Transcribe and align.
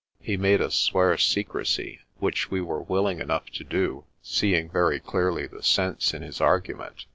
He 0.19 0.35
made 0.35 0.61
us 0.63 0.73
swear 0.73 1.15
secrecy, 1.19 1.99
which 2.17 2.49
we 2.49 2.59
were 2.59 2.81
willing 2.81 3.19
enough 3.19 3.51
to 3.51 3.63
do, 3.63 4.05
seeing 4.23 4.67
very 4.67 4.99
clearly 4.99 5.45
the 5.45 5.61
sense 5.61 6.11
in 6.11 6.23
his 6.23 6.41
argument. 6.41 7.05